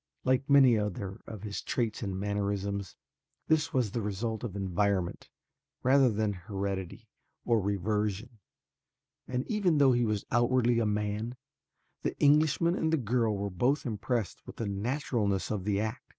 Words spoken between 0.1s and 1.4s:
Like many other